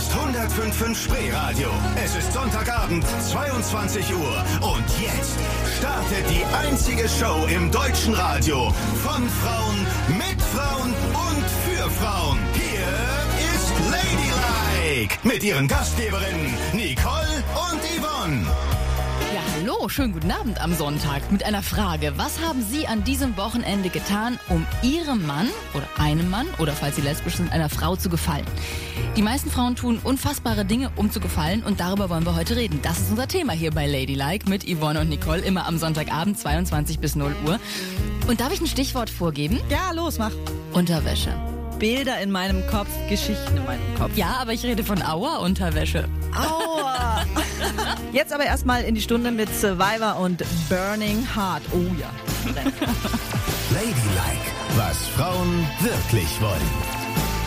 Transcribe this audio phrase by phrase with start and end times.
[0.00, 1.68] ist 105.5 Spreeradio.
[2.02, 4.44] Es ist Sonntagabend, 22 Uhr.
[4.62, 5.38] Und jetzt
[5.78, 8.72] startet die einzige Show im deutschen Radio.
[9.04, 10.94] Von Frauen, mit Frauen
[11.28, 12.38] und für Frauen.
[12.54, 12.88] Hier
[13.52, 15.18] ist Ladylike.
[15.22, 18.69] Mit ihren Gastgeberinnen Nicole und Yvonne.
[19.80, 22.12] Hallo, schönen guten Abend am Sonntag mit einer Frage.
[22.16, 26.96] Was haben Sie an diesem Wochenende getan, um Ihrem Mann oder einem Mann oder falls
[26.96, 28.44] Sie lesbisch sind, einer Frau zu gefallen?
[29.16, 32.80] Die meisten Frauen tun unfassbare Dinge, um zu gefallen und darüber wollen wir heute reden.
[32.82, 36.98] Das ist unser Thema hier bei Ladylike mit Yvonne und Nicole, immer am Sonntagabend 22
[36.98, 37.58] bis 0 Uhr.
[38.28, 39.60] Und darf ich ein Stichwort vorgeben?
[39.70, 40.32] Ja, los, mach.
[40.74, 41.32] Unterwäsche.
[41.80, 44.14] Bilder in meinem Kopf, Geschichten in meinem Kopf.
[44.14, 46.04] Ja, aber ich rede von Aua-Unterwäsche.
[46.36, 47.24] Aua!
[48.12, 51.62] Jetzt aber erstmal in die Stunde mit Survivor und Burning Heart.
[51.72, 52.10] Oh ja.
[53.72, 57.39] Ladylike, was Frauen wirklich wollen.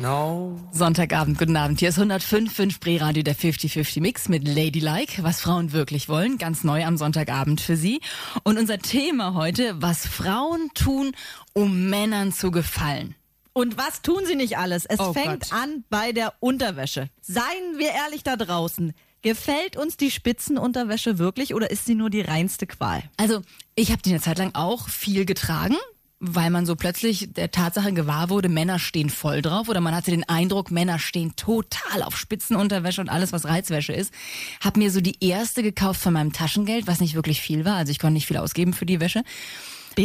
[0.00, 0.58] No.
[0.72, 1.78] Sonntagabend, guten Abend.
[1.78, 6.38] Hier ist 105 5 Spreeradio der 50-50 Mix mit Ladylike, was Frauen wirklich wollen.
[6.38, 8.00] Ganz neu am Sonntagabend für Sie.
[8.42, 11.12] Und unser Thema heute, was Frauen tun,
[11.52, 13.14] um Männern zu gefallen.
[13.52, 14.86] Und was tun sie nicht alles?
[14.86, 15.52] Es Oh fängt Gott.
[15.52, 17.10] an bei der Unterwäsche.
[17.20, 18.94] Seien wir ehrlich da draußen.
[19.20, 23.02] Gefällt uns die Spitzenunterwäsche wirklich oder ist sie nur die reinste Qual?
[23.18, 23.42] Also,
[23.74, 25.76] ich habe die eine Zeit lang auch viel getragen,
[26.20, 30.10] weil man so plötzlich der Tatsache gewahr wurde, Männer stehen voll drauf oder man hatte
[30.10, 34.12] den Eindruck, Männer stehen total auf Spitzenunterwäsche und alles, was Reizwäsche ist.
[34.60, 37.90] Hab mir so die erste gekauft von meinem Taschengeld, was nicht wirklich viel war, also
[37.90, 39.24] ich konnte nicht viel ausgeben für die Wäsche.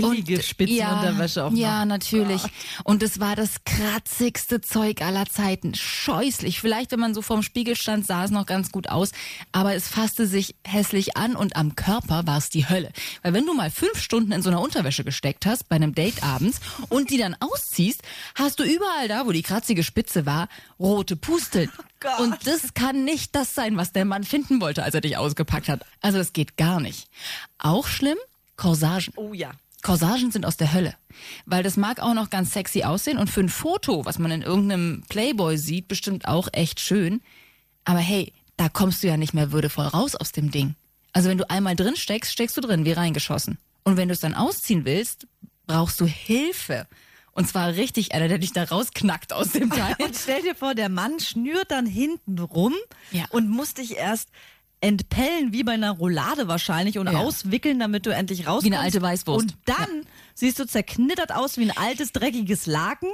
[0.01, 1.57] Billige Spitzenunterwäsche ja, auch noch.
[1.57, 2.41] Ja, natürlich.
[2.83, 5.75] Und es war das kratzigste Zeug aller Zeiten.
[5.75, 6.59] Scheußlich.
[6.59, 9.11] Vielleicht, wenn man so vorm Spiegel stand, sah es noch ganz gut aus.
[9.51, 12.91] Aber es fasste sich hässlich an und am Körper war es die Hölle.
[13.21, 16.23] Weil wenn du mal fünf Stunden in so einer Unterwäsche gesteckt hast, bei einem Date
[16.23, 18.01] abends, und die dann ausziehst,
[18.35, 21.71] hast du überall da, wo die kratzige Spitze war, rote Pusteln.
[21.99, 22.19] Gott.
[22.19, 25.69] Und das kann nicht das sein, was der Mann finden wollte, als er dich ausgepackt
[25.69, 25.85] hat.
[26.01, 27.07] Also das geht gar nicht.
[27.57, 28.17] Auch schlimm,
[28.57, 29.13] Corsagen.
[29.15, 29.51] Oh ja.
[29.85, 30.95] Corsagen sind aus der Hölle.
[31.45, 34.41] Weil das mag auch noch ganz sexy aussehen und für ein Foto, was man in
[34.41, 37.21] irgendeinem Playboy sieht, bestimmt auch echt schön.
[37.83, 40.73] Aber hey, da kommst du ja nicht mehr würdevoll raus aus dem Ding.
[41.13, 43.59] Also wenn du einmal drin steckst, steckst du drin, wie reingeschossen.
[43.83, 45.27] Und wenn du es dann ausziehen willst,
[45.67, 46.87] brauchst du Hilfe.
[47.33, 49.95] Und zwar richtig einer, der dich da rausknackt aus dem Teil.
[49.99, 52.73] Und stell dir vor, der Mann schnürt dann hinten rum
[53.11, 53.25] Ja.
[53.29, 54.29] und muss dich erst
[54.81, 57.19] entpellen, wie bei einer Roulade wahrscheinlich, und Ja.
[57.19, 58.65] auswickeln, damit du endlich rauskommst.
[58.65, 59.41] Wie eine alte Weißwurst.
[59.41, 63.09] Und dann siehst du zerknittert aus wie ein altes, dreckiges Laken.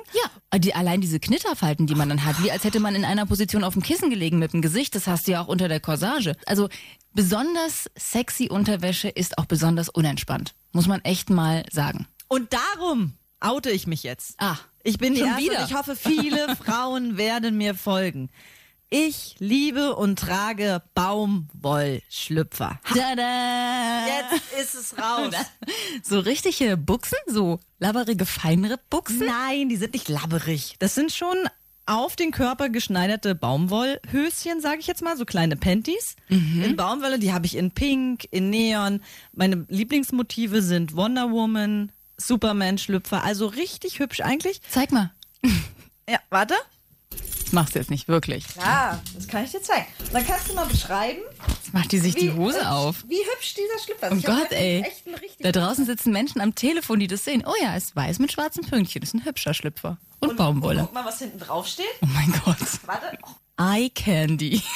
[0.51, 3.25] Ja, die, allein diese Knitterfalten, die man dann hat, wie als hätte man in einer
[3.25, 5.79] Position auf dem Kissen gelegen mit dem Gesicht, das hast du ja auch unter der
[5.79, 6.35] Corsage.
[6.45, 6.67] Also
[7.13, 10.53] besonders sexy Unterwäsche ist auch besonders unentspannt.
[10.71, 12.07] Muss man echt mal sagen.
[12.27, 14.35] Und darum oute ich mich jetzt.
[14.37, 15.65] Ah, Ich bin die schon Erste wieder.
[15.65, 18.29] ich hoffe, viele Frauen werden mir folgen.
[18.93, 22.77] Ich liebe und trage Baumwollschlüpfer.
[22.93, 24.05] Tada!
[24.05, 25.33] Jetzt ist es raus.
[26.03, 29.25] So richtige Buchsen, so labberige Feinripp-Buchsen.
[29.25, 30.75] Nein, die sind nicht labberig.
[30.79, 31.37] Das sind schon
[31.85, 37.17] auf den Körper geschneiderte Baumwollhöschen, sage ich jetzt mal, so kleine Panties in Baumwolle.
[37.17, 39.01] Die habe ich in Pink, in Neon.
[39.31, 43.23] Meine Lieblingsmotive sind Wonder Woman, Superman-Schlüpfer.
[43.23, 44.61] Also richtig hübsch eigentlich.
[44.69, 45.11] Zeig mal.
[46.09, 46.55] Ja, warte.
[47.51, 48.45] Das machst du jetzt nicht wirklich.
[48.55, 49.85] Ja, das kann ich dir zeigen.
[50.13, 51.19] Dann kannst du mal beschreiben,
[51.49, 53.03] Jetzt macht die sich die Hose hübsch, auf.
[53.09, 54.13] Wie hübsch dieser Schlüpfer ist.
[54.13, 54.85] Oh Ich hab Gott, ey.
[55.39, 57.43] Da draußen sitzen Menschen am Telefon, die das sehen.
[57.45, 59.01] Oh ja, ist weiß mit schwarzen Pünktchen.
[59.01, 59.97] Das ist ein hübscher Schlüpfer.
[60.21, 60.83] Und, Baumwolle.
[60.83, 61.85] Guck mal, was hinten drauf steht.
[62.01, 62.55] Oh mein Gott.
[62.85, 63.17] Warte.
[63.21, 64.61] Oh, Eye Candy.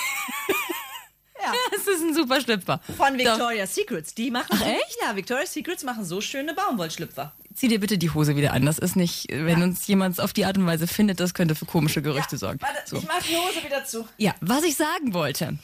[1.42, 1.54] Ja.
[1.72, 2.82] Das ist ein super Schlüpfer.
[2.98, 4.16] Von Victoria's Secrets.
[4.16, 4.48] Die machen.
[4.50, 4.98] Ach, echt?
[5.00, 7.34] Ja, Victoria's Secrets machen so schöne Baumwollschlüpfer.
[7.56, 8.66] Zieh dir bitte die Hose wieder an.
[8.66, 11.66] Das ist nicht, wenn uns jemand auf die Art und Weise findet, das könnte für
[11.66, 12.60] komische Gerüchte sorgen.
[12.62, 12.98] Warte, So.
[12.98, 14.06] ich mach die Hose wieder zu.
[14.18, 15.58] Ja, was ich sagen wollte.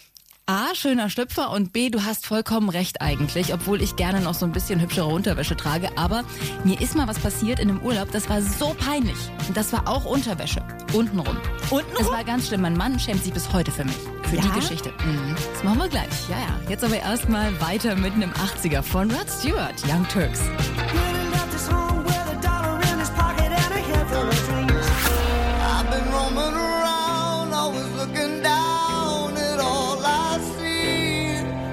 [0.47, 4.45] A, schöner Schlüpfer und B, du hast vollkommen recht eigentlich, obwohl ich gerne noch so
[4.45, 5.89] ein bisschen hübschere Unterwäsche trage.
[5.97, 6.23] Aber
[6.65, 9.15] mir ist mal was passiert in einem Urlaub, das war so peinlich.
[9.47, 10.61] Und das war auch Unterwäsche.
[10.93, 11.37] Untenrum.
[11.69, 11.83] Untenrum?
[12.01, 12.61] Es war ganz schlimm.
[12.61, 13.95] Mein Mann schämt sich bis heute für mich.
[14.29, 14.41] Für Ja?
[14.41, 14.91] die Geschichte.
[15.05, 15.35] Mhm.
[15.53, 16.09] Das machen wir gleich.
[16.29, 16.59] Ja, ja.
[16.69, 20.41] Jetzt aber erstmal weiter mit einem 80er von Rod Stewart, Young Turks.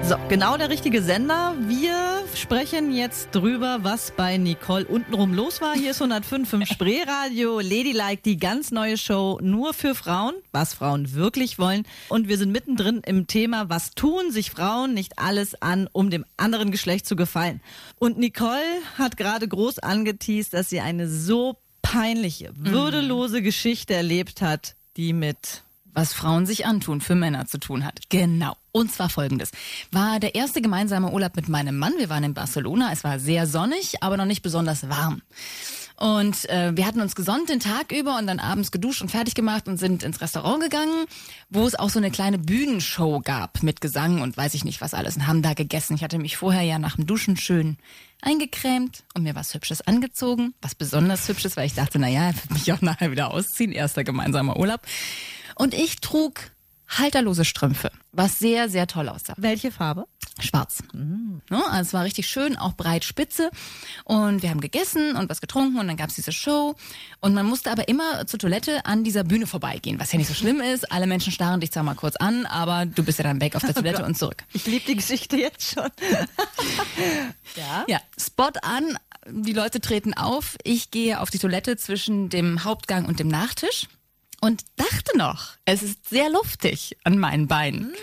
[0.09, 1.53] So, genau der richtige Sender.
[1.67, 5.75] Wir sprechen jetzt drüber, was bei Nicole untenrum los war.
[5.75, 7.59] Hier ist 105 im Spreeradio.
[7.59, 11.83] Ladylike, die ganz neue Show nur für Frauen, was Frauen wirklich wollen.
[12.07, 16.25] Und wir sind mittendrin im Thema, was tun sich Frauen nicht alles an, um dem
[16.37, 17.61] anderen Geschlecht zu gefallen.
[17.99, 24.75] Und Nicole hat gerade groß angeteased, dass sie eine so peinliche, würdelose Geschichte erlebt hat,
[24.97, 25.61] die mit
[25.93, 28.01] was Frauen sich antun, für Männer zu tun hat.
[28.09, 28.55] Genau.
[28.71, 29.51] Und zwar folgendes.
[29.91, 31.93] War der erste gemeinsame Urlaub mit meinem Mann.
[31.97, 32.91] Wir waren in Barcelona.
[32.91, 35.21] Es war sehr sonnig, aber noch nicht besonders warm.
[35.99, 39.35] Und äh, wir hatten uns gesonnt den Tag über und dann abends geduscht und fertig
[39.35, 41.05] gemacht und sind ins Restaurant gegangen,
[41.49, 44.93] wo es auch so eine kleine Bühnenshow gab mit Gesang und weiß ich nicht was
[44.93, 45.95] alles und haben da gegessen.
[45.95, 47.75] Ich hatte mich vorher ja nach dem Duschen schön
[48.21, 50.53] eingecremt und mir was Hübsches angezogen.
[50.61, 53.73] Was besonders Hübsches, weil ich dachte, na ja, ich will mich auch nachher wieder ausziehen.
[53.73, 54.79] Erster gemeinsamer Urlaub.
[55.59, 56.51] Und ich trug
[56.87, 59.33] halterlose Strümpfe, was sehr, sehr toll aussah.
[59.37, 60.05] welche Farbe?
[60.39, 60.81] Schwarz.
[61.51, 63.51] Ja, also es war richtig schön, auch breit spitze.
[64.05, 66.75] Und wir haben gegessen und was getrunken und dann gab's diese Show.
[67.19, 70.33] Und man musste aber immer zur Toilette an dieser Bühne vorbeigehen, was ja nicht so
[70.33, 70.89] schlimm ist.
[70.93, 73.63] Alle Menschen starren dich zwar mal kurz an, aber du bist ja dann weg auf
[73.63, 74.45] der Toilette und zurück.
[74.53, 75.89] Ich liebe die Geschichte jetzt schon.
[77.57, 77.83] ja?
[77.89, 78.97] Ja, Spot an,
[79.27, 80.55] die Leute treten auf.
[80.63, 83.87] Ich gehe auf die Toilette zwischen dem Hauptgang und dem Nachtisch
[84.41, 87.93] und dachte noch, es ist sehr luftig an meinen Beinen.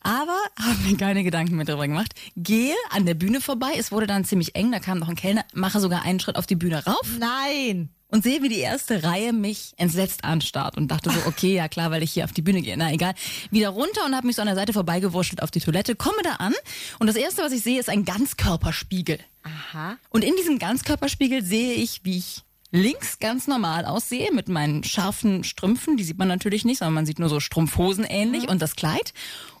[0.00, 2.14] Aber habe mir keine Gedanken mehr darüber gemacht.
[2.36, 3.72] Gehe an der Bühne vorbei.
[3.76, 6.46] Es wurde dann ziemlich eng, da kam noch ein Kellner, mache sogar einen Schritt auf
[6.46, 7.90] die Bühne rauf Nein.
[8.08, 11.90] und sehe, wie die erste Reihe mich entsetzt anstarrt und dachte so, okay, ja klar,
[11.90, 12.76] weil ich hier auf die Bühne gehe.
[12.76, 13.14] Na egal.
[13.50, 16.34] Wieder runter und habe mich so an der Seite vorbeigewurschtelt auf die Toilette, komme da
[16.34, 16.54] an
[16.98, 19.18] und das erste, was ich sehe, ist ein Ganzkörperspiegel.
[19.42, 19.96] Aha.
[20.10, 25.44] Und in diesem Ganzkörperspiegel sehe ich, wie ich links ganz normal aussehe mit meinen scharfen
[25.44, 25.96] Strümpfen.
[25.96, 29.12] Die sieht man natürlich nicht, sondern man sieht nur so Strumpfhosen ähnlich und das Kleid.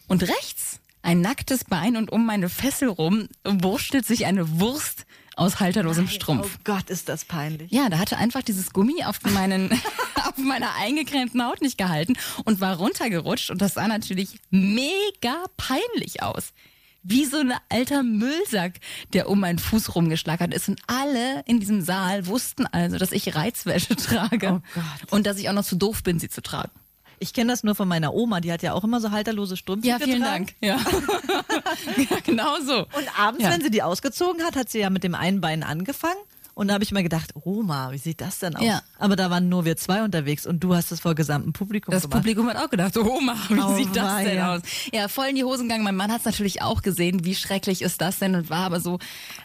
[0.06, 5.06] Und rechts ein nacktes Bein und um meine Fessel rum wurstelt sich eine Wurst
[5.36, 6.56] aus halterlosem Strumpf.
[6.58, 7.70] Oh Gott, ist das peinlich.
[7.70, 9.70] Ja, da hatte einfach dieses Gummi auf meinen,
[10.16, 16.22] auf meiner eingecremten Haut nicht gehalten und war runtergerutscht und das sah natürlich mega peinlich
[16.22, 16.52] aus.
[17.02, 18.80] Wie so ein alter Müllsack,
[19.12, 20.68] der um meinen Fuß rumgeschlagert ist.
[20.68, 24.60] Und alle in diesem Saal wussten also, dass ich Reizwäsche trage.
[24.76, 25.14] Oh.
[25.16, 26.70] Und dass ich auch noch zu doof bin, sie zu tragen.
[27.20, 29.88] Ich kenne das nur von meiner Oma, die hat ja auch immer so halterlose Strümpfe
[29.88, 30.46] Ja, vielen getragen.
[30.46, 30.54] Dank.
[30.60, 30.76] Ja,
[32.10, 32.78] ja genau so.
[32.80, 33.50] Und abends, Ja.
[33.50, 36.18] wenn sie die ausgezogen hat, hat sie ja mit dem einen Bein angefangen.
[36.58, 38.64] Und da habe ich mir gedacht, Oma, wie sieht das denn aus?
[38.64, 38.82] Ja.
[38.98, 42.02] Aber da waren nur wir zwei unterwegs und du hast es vor gesamtem Publikum Das
[42.02, 42.18] gemacht.
[42.18, 44.56] Publikum hat auch gedacht, so, Oma, wie Oh, sieht das denn weia.
[44.56, 44.62] aus?
[44.92, 45.84] Ja, voll in die Hosen gegangen.
[45.84, 48.80] Mein Mann hat es natürlich auch gesehen, wie schrecklich ist das denn und war aber
[48.80, 48.98] so,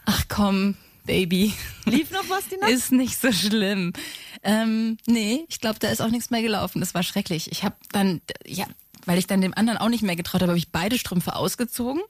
[0.07, 0.75] ach komm,
[1.05, 1.53] Baby.
[1.85, 2.71] Lief noch was die Nacht?
[2.71, 3.93] Ist nicht so schlimm.
[4.41, 6.79] Ähm, nee, ich glaube, da ist auch nichts mehr gelaufen.
[6.79, 7.51] Das war schrecklich.
[7.51, 8.65] Ich habe dann, ja,
[9.05, 12.01] weil ich dann dem anderen auch nicht mehr getraut habe, habe ich beide Strümpfe ausgezogen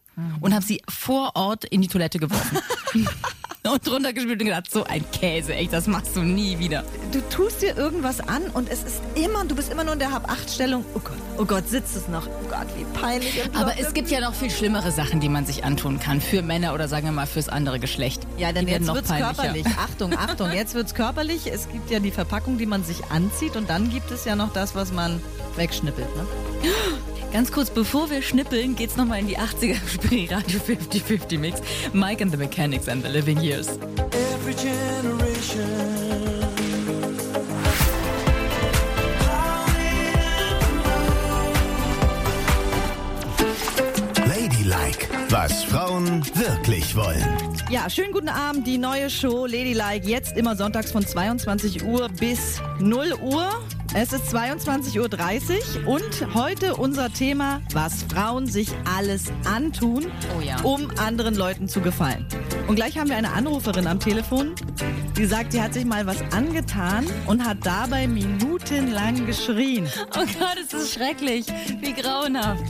[0.41, 2.59] und habe sie vor Ort in die Toilette geworfen.
[3.71, 6.83] und drunter gespielt und gedacht, so ein Käse, echt, das machst du nie wieder.
[7.12, 10.12] Du tust dir irgendwas an und es ist immer, du bist immer nur in der
[10.12, 10.83] Hab-Acht-Stellung.
[10.94, 12.27] Oh Gott, oh Gott, sitzt es noch.
[12.27, 13.42] Oh Gott, wie peinlich.
[13.56, 16.19] Aber es gibt ja noch viel schlimmere Sachen, die man sich antun kann.
[16.19, 18.27] Für Männer oder sagen wir mal fürs andere Geschlecht.
[18.38, 19.65] Ja, werden jetzt noch wird's körperlich.
[19.77, 21.48] Achtung, Achtung, jetzt wird's körperlich.
[21.48, 24.51] Es gibt ja die Verpackung, die man sich anzieht und dann gibt es ja noch
[24.51, 25.21] das, was man
[25.56, 26.07] wegschnippelt.
[26.15, 26.27] Ne?
[27.33, 31.62] Ganz kurz, bevor wir schnippeln, geht's nochmal in die 80er Spree-Radio 50-50 Mix.
[31.91, 33.69] Mike and the Mechanics and the Living Years.
[34.35, 35.68] Every generation.
[44.27, 47.27] Ladylike, was Frauen wirklich wollen.
[47.71, 48.68] Ja, schönen guten Abend.
[48.68, 53.50] Die neue Show Ladylike jetzt immer sonntags von 22 Uhr bis 0 Uhr.
[53.95, 60.59] Es ist 22.30 Uhr und heute unser Thema, was Frauen sich alles antun, Oh ja.
[60.63, 62.25] um anderen Leuten zu gefallen.
[62.67, 64.55] Und gleich haben wir eine Anruferin am Telefon,
[65.15, 69.88] die sagt, sie hat sich mal was angetan und hat dabei minutenlang geschrien.
[70.15, 71.45] Oh Gott, es ist schrecklich.
[71.79, 72.63] Wie grauenhaft.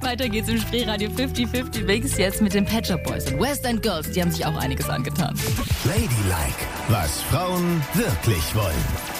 [0.02, 3.82] Weiter geht's im Spreeradio 50-50 Mix jetzt mit den Pet Shop Boys und West End
[3.82, 4.10] Girls.
[4.10, 5.34] Die haben sich auch einiges angetan.
[5.84, 6.10] Ladylike,
[6.88, 9.19] was Frauen wirklich wollen.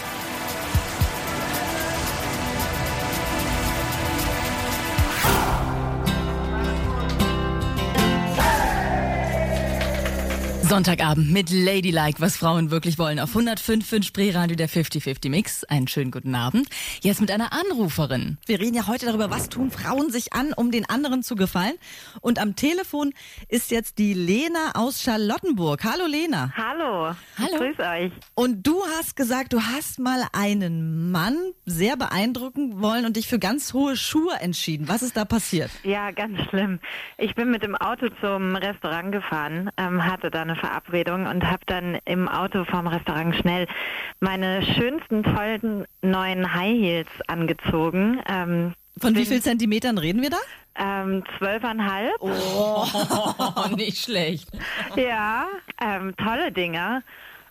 [10.70, 13.18] Sonntagabend mit Ladylike, was Frauen wirklich wollen.
[13.18, 15.64] Auf 105.5 Spreeradio der 50-50 Mix.
[15.64, 16.68] Einen schönen guten Abend.
[17.00, 18.38] Jetzt mit einer Anruferin.
[18.46, 21.74] Wir reden ja heute darüber, was tun Frauen sich an, um den anderen zu gefallen.
[22.20, 23.12] Und am Telefon
[23.48, 25.82] ist jetzt die Lena aus Charlottenburg.
[25.82, 26.52] Hallo Lena.
[26.56, 27.16] Hallo.
[27.36, 27.58] Hallo.
[27.58, 28.12] Grüß euch.
[28.36, 31.36] Und du hast gesagt, du hast mal einen Mann
[31.66, 34.86] sehr beeindrucken wollen und dich für ganz hohe Schuhe entschieden.
[34.86, 35.72] Was ist da passiert?
[35.82, 36.78] Ja, ganz schlimm.
[37.18, 41.62] Ich bin mit dem Auto zum Restaurant gefahren, ähm, hatte da eine Verabredung und habe
[41.66, 43.66] dann im Auto vorm Restaurant schnell
[44.20, 48.20] meine schönsten, tollen neuen High Heels angezogen.
[48.28, 50.36] Ähm, Von wie bin, viel Zentimetern reden wir da?
[50.76, 52.12] Ähm, zwölfeinhalb.
[52.20, 52.86] Oh,
[53.76, 54.48] nicht schlecht.
[54.96, 55.46] Ja,
[55.82, 57.02] ähm, tolle Dinger.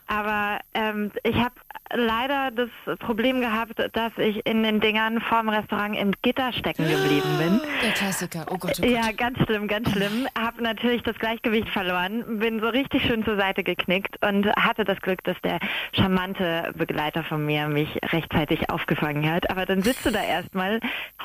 [0.10, 1.54] Aber ähm, ich habe
[1.94, 7.38] leider das Problem gehabt, dass ich in den Dingern vorm Restaurant im Gitter stecken geblieben
[7.38, 7.62] bin.
[7.84, 8.46] Der Klassiker.
[8.50, 8.90] Oh Gott, oh Gott.
[8.90, 10.28] Ja, ganz schlimm, ganz schlimm.
[10.38, 15.00] Hab natürlich das Gleichgewicht verloren, bin so richtig schön zur Seite geknickt und hatte das
[15.02, 15.60] Glück, dass der
[15.94, 19.50] charmante Begleiter von mir mich rechtzeitig aufgefangen hat.
[19.52, 20.80] Aber dann sitzt du da erstmal,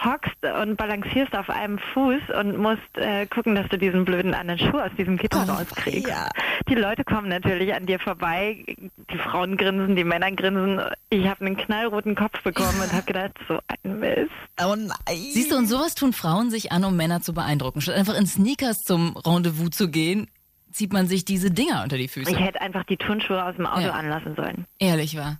[0.04, 4.58] hockst und balancierst auf einem Fuß und musst äh, gucken, dass du diesen blöden anderen
[4.58, 6.08] Schuh aus diesem Gitter Oh, rauskriegst.
[6.08, 6.28] ja.
[6.68, 10.80] Die Leute kommen natürlich an dir vorbei, die Frauen grinsen, die Männer grinsen.
[11.10, 14.30] Ich habe einen knallroten Kopf bekommen und habe gedacht, so ein Mist.
[14.62, 14.94] Oh nein.
[15.32, 17.80] Siehst du, und sowas tun Frauen sich an, um Männer zu beeindrucken.
[17.80, 20.28] Statt einfach in Sneakers zum Rendezvous zu gehen,
[20.72, 22.30] zieht man sich diese Dinger unter die Füße.
[22.30, 23.92] Ich hätte einfach die Turnschuhe aus dem Auto Ja.
[23.92, 24.66] anlassen sollen.
[24.78, 25.38] Ehrlich war.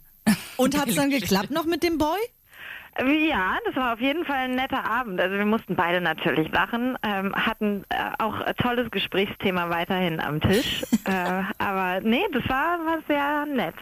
[0.56, 2.18] Und hat's dann geklappt noch mit dem Boy?
[2.98, 5.20] Ja, das war auf jeden Fall ein netter Abend.
[5.20, 10.40] Also wir mussten beide natürlich lachen, ähm, hatten äh, auch ein tolles Gesprächsthema weiterhin am
[10.40, 10.82] Tisch.
[11.04, 13.74] äh, aber nee, das war, war sehr nett.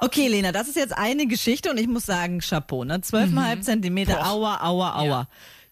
[0.00, 3.00] Okay, Lena, das ist jetzt eine Geschichte und ich muss sagen, Chapeau, ne?
[3.00, 5.28] Zwölfeinhalb Zentimeter, aua, aua, aua.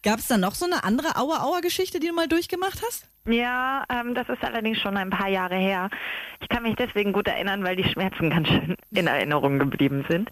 [0.07, 3.09] Gab es da noch so eine andere Aua-Aua-Geschichte, die du mal durchgemacht hast?
[3.27, 5.89] Ja, ähm, das ist allerdings schon ein paar Jahre her.
[6.39, 10.29] Ich kann mich deswegen gut erinnern, weil die Schmerzen ganz schön in Erinnerung geblieben sind.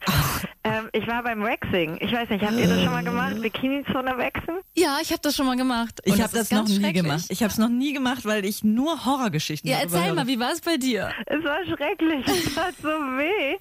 [0.64, 1.98] Ähm, ich war beim Waxing.
[2.00, 3.42] Ich weiß nicht, habt ihr das schon mal gemacht?
[3.42, 4.60] Bikini-Zone waxen?
[4.76, 6.00] Ja, ich habe das schon mal gemacht.
[6.06, 7.26] Ich Und habe das ist noch ganz nie gemacht.
[7.30, 10.14] Ich habe es noch nie gemacht, weil ich nur Horrorgeschichten Ja, erzähl höre.
[10.14, 11.12] mal, wie war es bei dir?
[11.26, 13.58] Es war schrecklich, es tat so weh.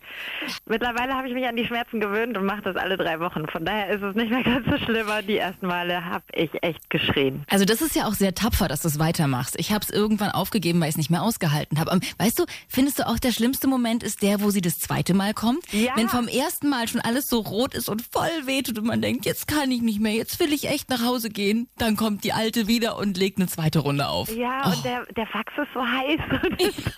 [0.67, 3.49] Mittlerweile habe ich mich an die Schmerzen gewöhnt und mache das alle drei Wochen.
[3.49, 5.09] Von daher ist es nicht mehr ganz so schlimm.
[5.27, 7.45] Die ersten Male habe ich echt geschrien.
[7.49, 9.57] Also das ist ja auch sehr tapfer, dass du es weitermachst.
[9.59, 11.99] Ich habe es irgendwann aufgegeben, weil ich es nicht mehr ausgehalten habe.
[12.19, 15.35] Weißt du, findest du auch, der schlimmste Moment ist der, wo sie das zweite Mal
[15.35, 15.65] kommt?
[15.73, 15.93] Ja.
[15.97, 19.25] Wenn vom ersten Mal schon alles so rot ist und voll wehtut und man denkt,
[19.27, 22.33] jetzt kann ich nicht mehr, jetzt will ich echt nach Hause gehen, dann kommt die
[22.33, 24.29] Alte wieder und legt eine zweite Runde auf.
[24.35, 24.71] Ja, Oh.
[24.71, 26.95] und der, der Fax ist so heiß und tut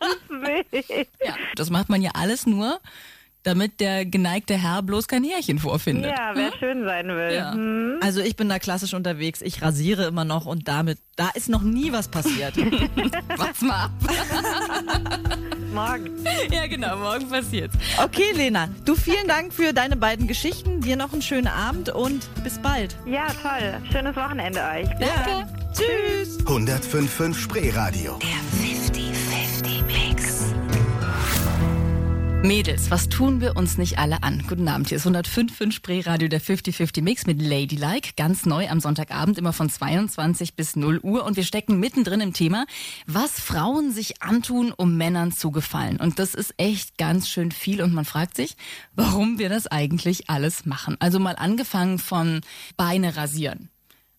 [0.00, 1.04] alles weh.
[1.24, 2.80] Ja, das macht man ja alles nur,
[3.42, 6.12] damit der geneigte Herr bloß kein Härchen vorfindet.
[6.16, 7.32] Ja, wer schön sein will.
[7.34, 7.52] Ja.
[7.52, 7.98] Hm.
[8.02, 9.40] Also ich bin da klassisch unterwegs.
[9.42, 12.56] Ich rasiere immer noch und damit, da ist noch nie was passiert.
[13.36, 13.90] Warte mal ab.
[15.74, 16.24] Morgen.
[16.50, 17.76] Ja, genau, morgen passiert's.
[18.02, 20.80] Okay, Lena, du vielen Dank für deine beiden Geschichten.
[20.80, 22.96] Dir noch einen schönen Abend und bis bald.
[23.04, 23.80] Ja, toll.
[23.92, 24.88] Schönes Wochenende euch.
[24.98, 25.58] Bis dann.
[25.74, 26.38] Tschüss.
[26.46, 28.18] 105.5 Spreeradio.
[32.42, 34.44] Mädels, was tun wir uns nicht alle an?
[34.48, 39.38] Guten Abend, hier ist 105.5 Spreeradio der 50-50 Mix mit Ladylike, ganz neu am Sonntagabend,
[39.38, 42.66] immer von 22 bis 0 Uhr und wir stecken mittendrin im Thema,
[43.06, 45.96] was Frauen sich antun, um Männern zu gefallen.
[45.96, 48.56] Und das ist echt ganz schön viel und man fragt sich,
[48.94, 50.96] warum wir das eigentlich alles machen.
[51.00, 52.42] Also mal angefangen von
[52.76, 53.68] Beine rasieren,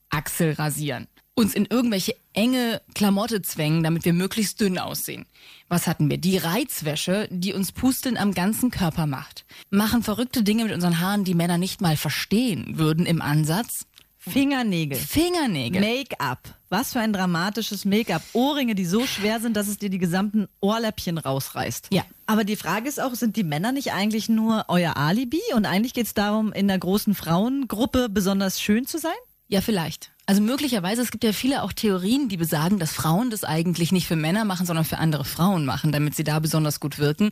[0.09, 1.07] Achsel rasieren,
[1.39, 5.25] uns in irgendwelche enge Klamotte zwängen, damit wir möglichst dünn aussehen.
[5.69, 6.17] Was hatten wir?
[6.17, 9.45] Die Reizwäsche, die uns Pusteln am ganzen Körper macht.
[9.69, 13.85] Machen verrückte Dinge mit unseren Haaren, die Männer nicht mal verstehen würden im Ansatz.
[14.17, 14.97] Fingernägel.
[14.97, 15.81] Fingernägel.
[15.81, 16.55] Make-up.
[16.67, 18.21] Was für ein dramatisches Make-up.
[18.33, 21.87] Ohrringe, die so schwer sind, dass es dir die gesamten Ohrläppchen rausreißt.
[21.91, 22.03] Ja.
[22.25, 25.41] Aber die Frage ist auch, sind die Männer nicht eigentlich nur euer Alibi?
[25.55, 29.13] Und eigentlich geht es darum, in der großen Frauengruppe besonders schön zu sein?
[29.47, 30.11] Ja, vielleicht.
[30.29, 34.05] Also möglicherweise, es gibt ja viele auch Theorien, die besagen, dass Frauen das eigentlich nicht
[34.05, 37.31] für Männer machen, sondern für andere Frauen machen, damit sie da besonders gut wirken.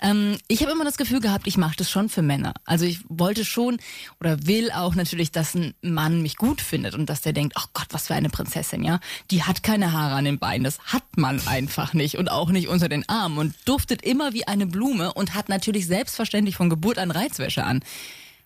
[0.00, 2.54] Ähm, ich habe immer das Gefühl gehabt, ich mache das schon für Männer.
[2.64, 3.78] Also ich wollte schon
[4.20, 7.66] oder will auch natürlich, dass ein Mann mich gut findet und dass der denkt, ach
[7.74, 9.00] Gott, was für eine Prinzessin, ja.
[9.32, 12.68] Die hat keine Haare an den Beinen, das hat man einfach nicht und auch nicht
[12.68, 16.98] unter den Armen und duftet immer wie eine Blume und hat natürlich selbstverständlich von Geburt
[16.98, 17.80] an Reizwäsche an.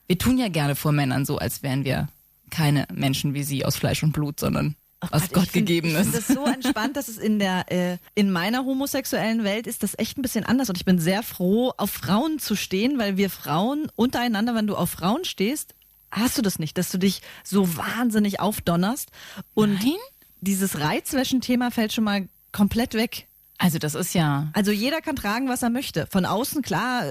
[0.06, 2.08] Wir tun ja gerne vor Männern so, als wären wir
[2.50, 4.76] keine Menschen wie sie aus Fleisch und Blut, sondern
[5.10, 6.28] was Gott gegeben Ich finde ist.
[6.28, 10.18] das so entspannt, dass es in der äh, in meiner homosexuellen Welt ist das echt
[10.18, 13.90] ein bisschen anders und ich bin sehr froh, auf Frauen zu stehen, weil wir Frauen
[13.96, 15.74] untereinander, wenn du auf Frauen stehst,
[16.10, 19.10] hast du das nicht, dass du dich so wahnsinnig aufdonnerst
[19.54, 19.96] und Nein?
[20.42, 23.26] dieses Reizwäschen-Thema fällt schon mal komplett weg.
[23.56, 24.48] Also das ist ja.
[24.54, 26.06] Also jeder kann tragen, was er möchte.
[26.06, 27.04] Von außen, klar,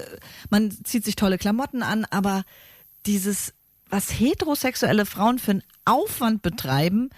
[0.49, 2.43] man zieht sich tolle Klamotten an, aber
[3.05, 3.53] dieses,
[3.89, 7.09] was heterosexuelle Frauen für einen Aufwand betreiben,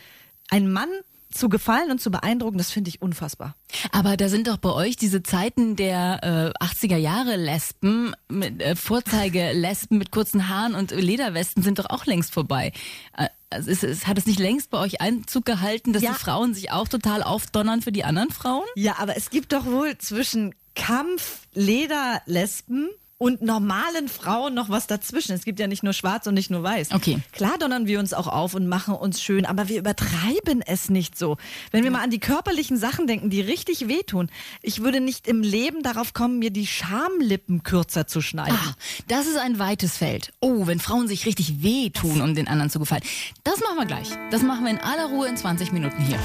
[0.50, 0.90] einen Mann
[1.32, 3.56] zu gefallen und zu beeindrucken, das finde ich unfassbar.
[3.94, 8.76] Aber da sind doch bei euch diese Zeiten der äh, 80er Jahre Lesben, mit, äh,
[8.76, 12.74] Vorzeige-Lesben mit kurzen Haaren und Lederwesten sind doch auch längst vorbei.
[13.18, 16.12] Äh, also es, es, hat es nicht längst bei euch Einzug gehalten, dass Ja.
[16.12, 18.66] die Frauen sich auch total aufdonnern für die anderen Frauen?
[18.76, 22.90] Ja, aber es gibt doch wohl zwischen Kampf, Lederlesben
[23.22, 25.34] und normalen Frauen noch was dazwischen.
[25.34, 26.90] Es gibt ja nicht nur schwarz und nicht nur weiß.
[26.92, 27.20] Okay.
[27.34, 31.16] Klar donnern wir uns auch auf und machen uns schön, aber wir übertreiben es nicht
[31.16, 31.38] so.
[31.70, 34.32] Wenn wir mal an die körperlichen Sachen denken, die richtig wehtun.
[34.64, 38.58] Ich würde nicht im Leben darauf kommen, mir die Schamlippen kürzer zu schneiden.
[38.60, 38.74] Ah,
[39.08, 40.34] das ist ein weites Feld.
[40.40, 43.04] Oh, wenn Frauen sich richtig wehtun, um den anderen zu gefallen.
[43.44, 44.10] Das machen wir gleich.
[44.32, 46.18] Das machen wir in aller Ruhe in 20 Minuten hier.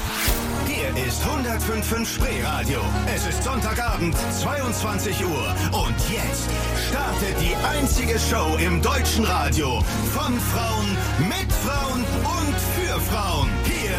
[0.95, 2.79] Hier ist 105.5 Spreeradio.
[3.13, 5.55] Es ist Sonntagabend, 22 Uhr.
[5.71, 6.49] Und jetzt
[6.89, 9.83] startet die einzige Show im deutschen Radio.
[10.13, 13.49] Von Frauen, mit Frauen und für Frauen.
[13.65, 13.97] Hier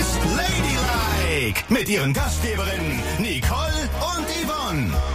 [0.00, 1.64] ist Ladylike.
[1.68, 5.11] Mit ihren Gastgeberinnen Nicole und Yvonne.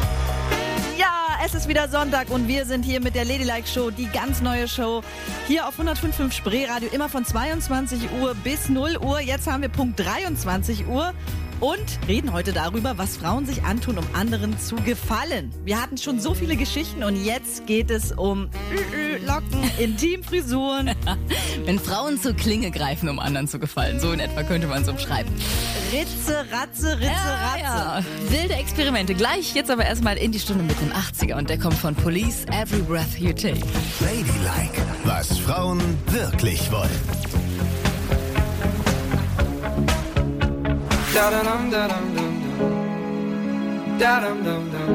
[1.47, 4.67] Es ist wieder Sonntag und wir sind hier mit der Ladylike Show, die ganz neue
[4.67, 5.01] Show.
[5.47, 9.21] Hier auf 105.5 Spreeradio, immer von 22 Uhr bis 0 Uhr.
[9.21, 11.13] Jetzt haben wir Punkt 23 Uhr
[11.59, 15.51] und reden heute darüber, was Frauen sich antun, um anderen zu gefallen.
[15.65, 20.91] Wir hatten schon so viele Geschichten und jetzt geht es um Ü -Ü, Locken, Intimfrisuren,
[21.65, 23.99] Wenn Frauen zur Klinge greifen, um anderen zu gefallen.
[23.99, 25.31] So in etwa könnte man es umschreiben.
[25.91, 27.59] Ritze, Ratze, Ritze, Ratze.
[27.61, 28.03] ja.
[28.29, 29.15] Wilde Experimente.
[29.15, 31.35] Gleich, jetzt aber erstmal in die Stunde mit dem 80er.
[31.37, 33.61] Und der kommt von Police, Every Breath You Take.
[33.99, 36.89] Ladylike, was Frauen wirklich wollen.
[41.17, 42.33] Da dum dum dum dum.
[43.97, 44.89] Da dum dum dum.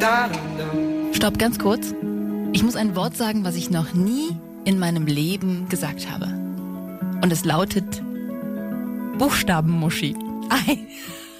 [0.00, 1.14] Da dum dum.
[1.14, 1.94] Stopp, ganz kurz.
[2.52, 6.26] Ich muss ein Wort sagen, was ich noch nie in meinem Leben gesagt habe.
[7.22, 8.02] Und es lautet
[9.16, 10.16] Buchstabenmuschi.
[10.50, 10.88] Ein,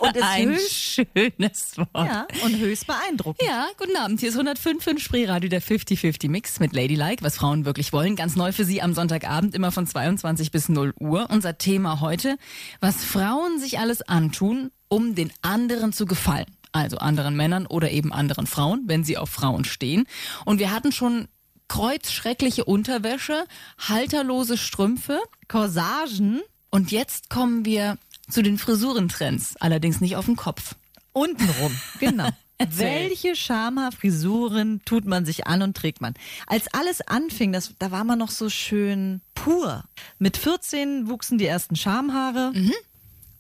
[0.09, 1.89] Und ist ein höchst- schönes Wort.
[2.09, 3.43] Ja, und höchst beeindruckend.
[3.49, 4.21] Ja, guten Abend.
[4.21, 8.17] Hier ist 105.5 Spreeradio, der 50-50 Mix mit Ladylike, was Frauen wirklich wollen.
[8.17, 11.29] Ganz neu für Sie am Sonntagabend, immer von 22 bis 0 Uhr.
[11.31, 12.37] Unser Thema heute,
[12.81, 16.47] was Frauen sich alles antun, um den anderen zu gefallen.
[16.73, 20.07] Also anderen Männern oder eben anderen Frauen, wenn sie auf Frauen stehen.
[20.45, 21.29] Und wir hatten schon
[21.69, 23.45] kreuzschreckliche Unterwäsche,
[23.79, 25.21] halterlose Strümpfe.
[25.49, 27.97] Corsagen Und jetzt kommen wir
[28.29, 30.75] zu den Frisurentrends, allerdings nicht auf dem Kopf.
[31.13, 32.29] Untenrum, genau.
[32.59, 36.15] Welche Schamhaarfrisuren tut man sich an und trägt man?
[36.47, 39.85] Als alles anfing, das, da war man noch so schön pur.
[40.19, 42.53] Mit 14 wuchsen die ersten Schamhaare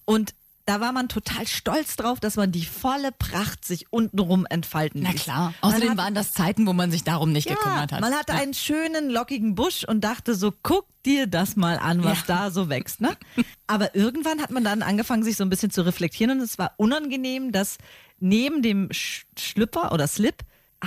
[0.04, 0.34] und
[0.66, 5.10] da war man total stolz drauf, dass man die volle Pracht sich untenrum entfalten Na
[5.10, 5.22] ließ.
[5.24, 5.52] klar.
[5.60, 8.00] Man Außerdem hat- waren das Zeiten, wo man sich darum nicht gekümmert hat.
[8.00, 8.38] Man hatte ja.
[8.38, 12.24] einen schönen, lockigen Busch und dachte so, guck dir das mal an, was Ja.
[12.46, 13.00] da so wächst.
[13.02, 13.14] Ne?
[13.66, 16.72] Aber irgendwann hat man dann angefangen, sich so ein bisschen zu reflektieren und es war
[16.78, 17.76] unangenehm, dass
[18.20, 20.36] neben dem Sch Schlüpper oder Slip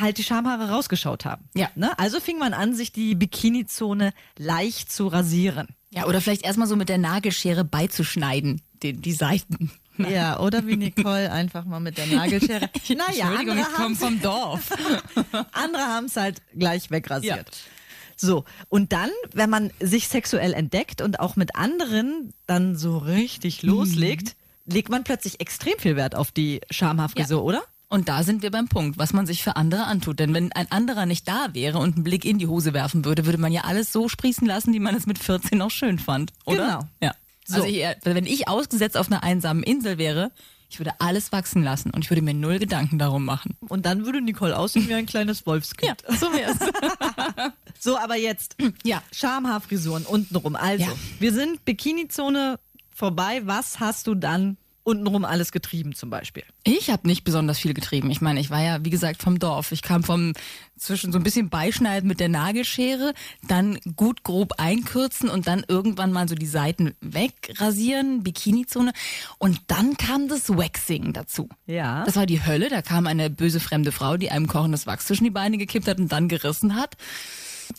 [0.02, 1.50] halt die Schamhaare rausgeschaut haben.
[1.56, 1.70] Ja.
[1.76, 1.98] Ne?
[2.00, 5.68] Also fing man an, sich die Bikini-Zone leicht zu rasieren.
[5.90, 9.72] Ja, oder vielleicht erstmal so mit der Nagelschere beizuschneiden, die, die Seiten.
[9.98, 12.70] Ja, oder wie Nicole einfach mal mit der Nagelschere.
[12.90, 14.70] Naja, Entschuldigung, andere ich komme vom Dorf.
[15.54, 17.50] Andere haben es halt gleich wegrasiert.
[17.50, 17.72] Ja.
[18.16, 23.64] So, und dann, wenn man sich sexuell entdeckt und auch mit anderen dann so richtig
[23.64, 23.70] Mhm.
[23.70, 27.44] loslegt, legt man plötzlich extrem viel Wert auf die Schamhaarfrisur, Ja.
[27.44, 27.64] oder?
[27.89, 30.19] Und da sind wir beim Punkt, was man sich für andere antut.
[30.19, 33.26] Denn wenn ein anderer nicht da wäre und einen Blick in die Hose werfen würde,
[33.26, 36.34] würde man ja alles so sprießen lassen, wie man es mit 14 noch schön fand,
[36.45, 36.65] oder?
[36.65, 36.80] Genau.
[37.02, 37.13] Ja.
[37.45, 37.56] So.
[37.56, 40.32] Also ich, wenn ich ausgesetzt auf einer einsamen Insel wäre,
[40.69, 43.56] ich würde alles wachsen lassen und ich würde mir null Gedanken darum machen.
[43.69, 46.04] Und dann würde Nicole aussehen wie ein kleines Wolfskind.
[46.19, 46.58] so wär's.
[47.80, 49.04] So, aber jetzt Ja.
[49.13, 50.56] Schamhaarfrisuren untenrum.
[50.56, 50.91] Also, Ja.
[51.19, 52.60] wir sind Bikini-Zone
[52.93, 53.41] vorbei.
[53.45, 56.43] Was hast du dann untenrum alles getrieben zum Beispiel?
[56.63, 58.10] Ich habe nicht besonders viel getrieben.
[58.10, 59.73] Ich meine, ich war ja, wie gesagt, vom Dorf.
[59.73, 60.32] Ich kam vom
[60.78, 63.13] zwischen so ein bisschen Beischneiden mit der Nagelschere,
[63.47, 68.93] dann gut grob einkürzen und dann irgendwann mal so die Seiten wegrasieren, Bikini-Zone.
[69.39, 71.50] Und dann kam das Waxing dazu.
[71.65, 72.06] Ja.
[72.06, 72.69] Das war die Hölle.
[72.69, 76.00] Da kam eine böse fremde Frau, die einem kochendes Wachs zwischen die Beine gekippt hat
[76.00, 76.95] und dann gerissen hat.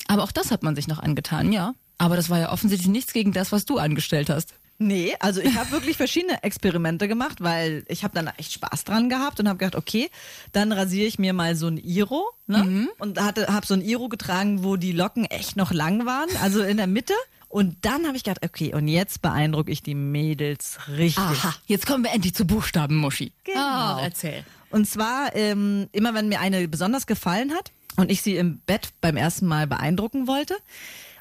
[0.09, 1.73] Aber auch das hat man sich noch angetan, ja.
[1.97, 4.55] Aber das war ja offensichtlich nichts gegen das, was du angestellt hast.
[4.81, 9.09] Nee, also ich habe wirklich verschiedene Experimente gemacht, weil ich habe dann echt Spaß dran
[9.09, 10.09] gehabt und habe gedacht, okay,
[10.53, 12.89] dann rasiere ich mir mal so ein Iro ne?
[12.99, 16.63] und hatte habe so ein Iro getragen, wo die Locken echt noch lang waren, also
[16.63, 17.15] in der Mitte
[17.49, 21.25] Und dann habe ich gedacht, okay, und jetzt beeindrucke ich die Mädels richtig.
[21.25, 23.33] Aha, jetzt kommen wir endlich zu Buchstaben, Muschi.
[23.43, 23.59] Genau.
[23.59, 24.45] Ah, erzähl.
[24.71, 28.91] Und zwar ähm, immer, wenn mir eine besonders gefallen hat und ich sie im Bett
[29.01, 30.57] beim ersten Mal beeindrucken wollte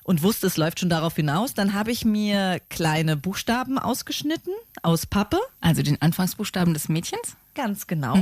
[0.07, 5.05] und wusste, es läuft schon darauf hinaus, dann habe ich mir kleine Buchstaben ausgeschnitten aus
[5.05, 5.37] Pappe.
[5.59, 7.35] Also den Anfangsbuchstaben des Mädchens?
[7.53, 8.15] Ganz genau.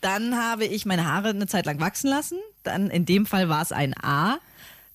[0.00, 2.38] Dann habe ich meine Haare eine Zeit lang wachsen lassen.
[2.64, 4.38] Dann in dem Fall war es ein A.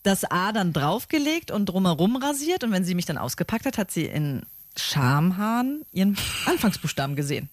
[0.03, 2.65] Das A dann draufgelegt und drumherum rasiert.
[2.65, 4.43] Und wenn sie mich dann ausgepackt hat, hat sie in
[4.77, 7.49] Schamhaaren ihren Anfangsbuchstaben gesehen.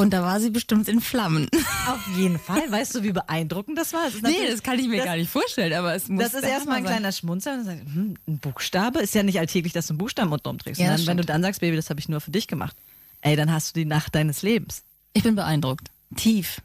[0.00, 1.48] Und da war sie bestimmt in Flammen.
[1.86, 2.62] Auf jeden Fall.
[2.70, 4.04] Weißt du, wie beeindruckend das war?
[4.04, 6.42] Das nee, das kann ich mir das, gar nicht vorstellen, aber es muss Das ist
[6.42, 6.92] erstmal ein sein.
[6.94, 7.52] kleiner Schmunzer.
[7.54, 10.80] Und du, hm, ein Buchstabe ist ja nicht alltäglich, dass du einen Buchstaben unten umträgst.
[10.80, 12.76] Ja, und dann, wenn du dann sagst, Baby, das habe ich nur für dich gemacht.
[13.20, 14.82] Ey, dann hast du die Nacht deines Lebens.
[15.12, 15.90] Ich bin beeindruckt.
[16.16, 16.62] Tief,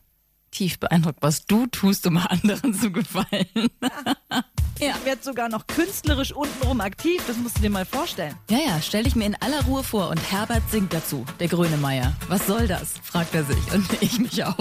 [0.55, 3.45] tief beeindruckt, was du tust, um anderen zu gefallen.
[4.79, 4.95] ja.
[4.97, 7.21] Ich werde sogar noch künstlerisch untenrum aktiv.
[7.27, 8.35] Das musst du dir mal vorstellen.
[8.49, 12.13] Ja, ja, stell ich mir in aller Ruhe vor und Herbert singt dazu, der Grönemeyer.
[12.29, 12.93] Was soll das?
[13.03, 14.55] fragt er sich und ich mich auch.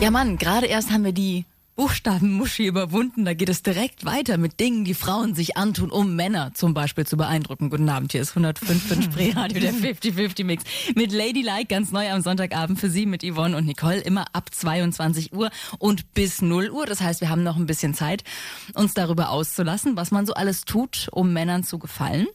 [0.00, 3.24] Ja, Mann, gerade erst haben wir die Buchstabenmuschi überwunden.
[3.24, 7.06] Da geht es direkt weiter mit Dingen, die Frauen sich antun, um Männer zum Beispiel
[7.06, 7.70] zu beeindrucken.
[7.70, 10.64] Guten Abend, hier ist 105.5 Spreeradio, der 50-50 Mix.
[10.94, 14.00] Mit Ladylike ganz neu am Sonntagabend für Sie mit Yvonne und Nicole.
[14.00, 16.84] Immer ab 22 Uhr und bis 0 Uhr.
[16.84, 18.22] Das heißt, wir haben noch ein bisschen Zeit,
[18.74, 22.26] uns darüber auszulassen, was man so alles tut, um Männern zu gefallen.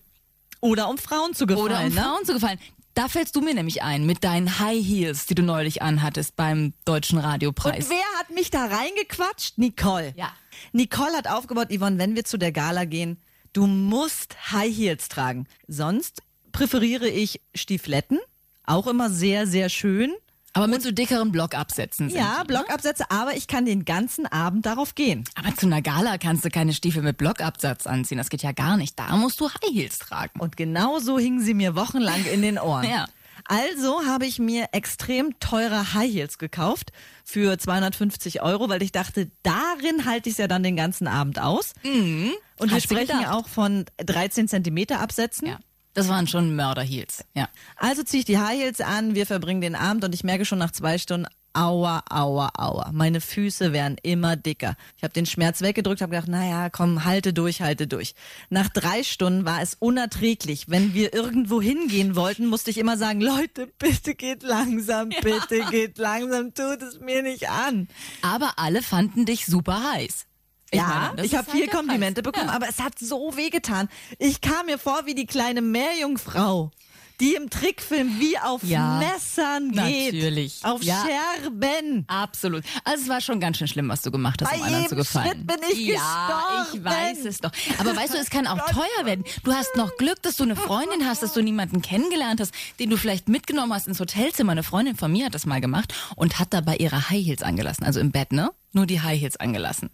[0.61, 1.65] Oder um Frauen zu gefallen.
[1.65, 2.01] Oder um ne?
[2.01, 2.59] Frauen zu gefallen.
[2.97, 6.73] Da fällst du mir nämlich ein mit deinen High Heels, die du neulich anhattest beim
[6.83, 7.85] Deutschen Radiopreis.
[7.85, 9.59] Und wer hat mich da reingequatscht?
[9.59, 10.15] Nicole.
[10.17, 10.33] Ja.
[10.71, 13.21] Nicole hat aufgebaut, Yvonne, wenn wir zu der Gala gehen,
[13.53, 15.45] du musst High Heels tragen.
[15.67, 18.17] Sonst präferiere ich Stiefletten.
[18.63, 20.15] Auch immer sehr, sehr schön.
[20.57, 22.09] Aber mit so dickeren Blockabsätzen.
[22.09, 22.59] sind Ja, die, ne?
[22.59, 25.23] Blockabsätze, aber ich kann den ganzen Abend darauf gehen.
[25.35, 28.17] Aber zu einer Gala kannst du keine Stiefel mit Blockabsatz anziehen.
[28.17, 28.97] Das geht ja gar nicht.
[28.97, 30.39] Da musst du High Heels tragen.
[30.39, 32.87] Und genau so hingen sie mir wochenlang in den Ohren.
[32.97, 33.05] Ja.
[33.49, 36.91] Also habe ich mir extrem teure High Heels gekauft
[37.23, 41.39] für 250 Euro, weil ich dachte, darin halte ich es ja dann den ganzen Abend
[41.39, 41.73] aus.
[41.83, 45.47] Und wir Hast du sprechen ja auch von 13 Zentimeter Absätzen.
[45.47, 45.59] Ja.
[45.97, 47.25] Das waren schon Mörder-Heels.
[47.33, 47.49] Ja.
[47.75, 50.59] Also ziehe ich die High Heels an, wir verbringen den Abend und ich merke schon
[50.59, 52.91] nach zwei Stunden, aua, aua, aua.
[52.93, 54.75] Meine Füße werden immer dicker.
[54.95, 58.13] Ich habe den Schmerz weggedrückt, habe gedacht, naja, komm, halte durch, halte durch.
[58.51, 60.69] Nach drei Stunden war es unerträglich.
[60.69, 65.97] Wenn wir irgendwo hingehen wollten, musste ich immer sagen, Leute, bitte geht langsam, bitte geht
[65.97, 67.87] langsam, tut es mir nicht an.
[68.21, 70.27] Aber alle fanden dich super heiß.
[70.69, 72.53] Ich ja, meine, ich habe halt viel der Komplimente bekommen, Ja.
[72.55, 73.87] aber es hat so wehgetan.
[74.19, 76.71] Ich kam mir vor wie die kleine Meerjungfrau,
[77.19, 80.13] die im Trickfilm wie auf Ja, Messern geht.
[80.13, 80.59] natürlich.
[80.63, 81.03] Auf Ja.
[81.03, 82.05] Scherben.
[82.07, 82.63] Absolut.
[82.83, 84.95] Also es war schon ganz schön schlimm, was du gemacht hast, Bei um anderen zu
[84.95, 85.27] gefallen.
[85.29, 86.85] Schritt bin ich ja, ich gestorben.
[86.85, 87.51] weiß es doch.
[87.79, 89.23] Aber weißt du, es kann auch teuer werden.
[89.43, 92.89] Du hast noch Glück, dass du eine Freundin hast, dass du niemanden kennengelernt hast, den
[92.89, 94.51] du vielleicht mitgenommen hast ins Hotelzimmer.
[94.51, 97.83] Eine Freundin von mir hat das mal gemacht und hat dabei ihre High Heels angelassen.
[97.85, 98.51] Also im Bett, ne?
[98.73, 99.89] Nur die High Heels angelassen.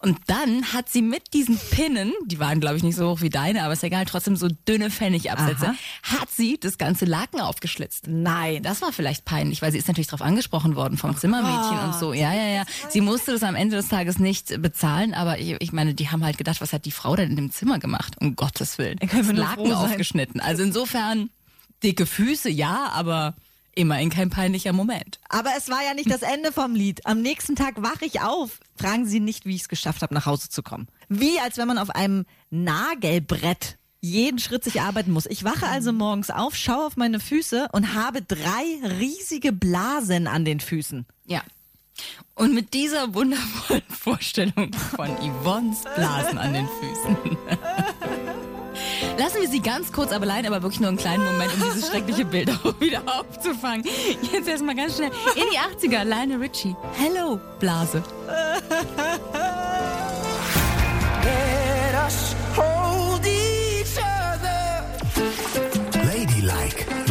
[0.00, 3.30] Und dann hat sie mit diesen Pinnen, die waren glaube ich nicht so hoch wie
[3.30, 8.06] deine, aber ist egal, trotzdem so dünne Pfennigabsätze, hat sie das ganze Laken aufgeschlitzt.
[8.06, 8.62] Nein.
[8.62, 12.12] Das war vielleicht peinlich, weil sie ist natürlich darauf angesprochen worden vom Zimmermädchen und so.
[12.12, 12.64] Ja, ja, ja.
[12.88, 16.24] Sie musste das am Ende des Tages nicht bezahlen, aber ich, ich meine, die haben
[16.24, 18.14] halt gedacht, was hat die Frau denn in dem Zimmer gemacht?
[18.20, 18.98] Um Gottes Willen.
[19.00, 20.40] Das Laken aufgeschnitten.
[20.40, 21.30] Also insofern
[21.82, 23.34] dicke Füße, ja, aber
[23.78, 25.20] immerhin kein peinlicher Moment.
[25.28, 27.06] Aber es war ja nicht das Ende vom Lied.
[27.06, 28.58] Am nächsten Tag wache ich auf.
[28.76, 30.88] Fragen Sie nicht, wie ich es geschafft habe, nach Hause zu kommen.
[31.08, 35.26] Wie als wenn man auf einem Nagelbrett jeden Schritt sich arbeiten muss.
[35.26, 40.44] Ich wache also morgens auf, schaue auf meine Füße und habe drei riesige Blasen an
[40.44, 41.06] den Füßen.
[41.26, 41.42] Ja.
[42.34, 47.16] Und mit dieser wundervollen Vorstellung von Yvonnes Blasen an den Füßen.
[49.18, 51.88] Lassen wir sie ganz kurz aber allein, aber wirklich nur einen kleinen Moment, um dieses
[51.88, 53.84] schreckliche Bild auch wieder aufzufangen.
[54.32, 56.76] Jetzt erstmal ganz schnell in die 80er, Lionel Richie.
[56.96, 58.00] Hello, Blase.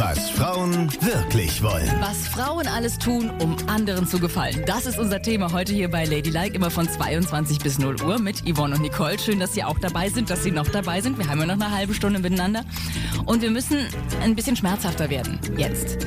[0.10, 1.92] Was Frauen wirklich wollen.
[2.00, 4.64] Was Frauen alles tun, um anderen zu gefallen.
[4.66, 8.42] Das ist unser Thema heute hier bei Ladylike, immer von 22 bis 0 Uhr mit
[8.48, 9.20] Yvonne und Nicole.
[9.20, 11.18] Schön, dass Sie auch dabei sind, dass Sie noch dabei sind.
[11.18, 12.64] Wir haben ja noch eine halbe Stunde miteinander.
[13.26, 13.80] Und wir müssen
[14.24, 15.40] ein bisschen schmerzhafter werden.
[15.58, 15.98] Jetzt.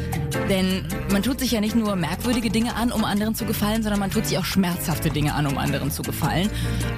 [0.48, 4.00] Denn man tut sich ja nicht nur merkwürdige Dinge an, um anderen zu gefallen, sondern
[4.00, 6.48] man tut sich auch schmerzhafte Dinge an, um anderen zu gefallen.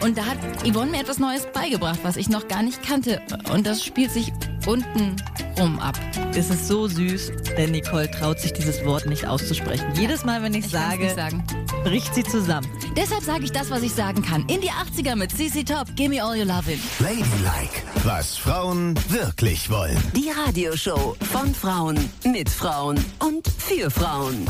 [0.05, 3.21] Und da hat Yvonne mir etwas Neues beigebracht, was ich noch gar nicht kannte.
[3.53, 4.33] Und das spielt sich
[4.67, 5.17] unten
[5.59, 5.99] rum ab.
[6.35, 9.87] Es ist so süß, denn Nicole traut sich dieses Wort nicht auszusprechen.
[9.95, 11.45] Jedes Mal, wenn ich, sage, nicht sagen.
[11.85, 12.67] bricht sie zusammen.
[12.97, 14.47] Deshalb sage ich das, was ich sagen kann.
[14.49, 15.95] In die 80er mit CC Top.
[15.97, 16.79] Give me all your lovin'.
[17.01, 19.99] Ladylike, was Frauen wirklich wollen.
[20.17, 24.47] Die Radioshow von Frauen, mit Frauen und für Frauen.